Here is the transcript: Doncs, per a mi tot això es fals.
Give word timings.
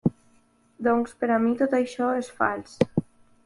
Doncs, 0.87 1.13
per 1.21 1.29
a 1.35 1.39
mi 1.45 1.53
tot 1.61 1.77
això 1.83 2.11
es 2.25 2.33
fals. 2.41 2.77